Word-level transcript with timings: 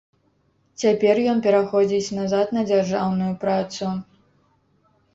Цяпер 0.83 1.15
ён 1.35 1.43
пераходзіць 1.49 2.15
назад 2.21 2.57
на 2.59 2.67
дзяржаўную 2.73 3.31
працу. 3.47 3.95